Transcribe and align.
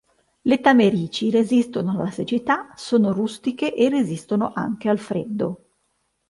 Le 0.41 0.59
tamerici 0.59 1.29
resistono 1.29 1.91
alla 1.91 2.09
siccità, 2.09 2.71
sono 2.75 3.13
rustiche 3.13 3.75
e 3.75 3.87
resistono 3.87 4.51
anche 4.51 4.89
al 4.89 4.97
freddo. 4.97 5.67